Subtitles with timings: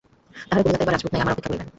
[0.49, 1.67] তাঁহারা কলিকাতায় বা রাজপুতানায় আমার অপেক্ষা করিবেন।